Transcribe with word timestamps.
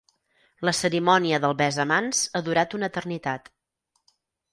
La 0.67 0.71
cerimònia 0.77 1.39
del 1.43 1.53
besamans 1.59 2.21
ha 2.39 2.41
durat 2.47 2.73
una 2.79 2.89
eternitat. 2.95 3.53